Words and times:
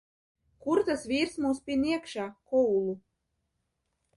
Kur 0.63 0.79
tas 0.87 1.03
vīrs 1.11 1.35
mūs 1.45 1.61
pin 1.67 1.83
iekšā, 1.91 2.25
Koul? 2.55 2.89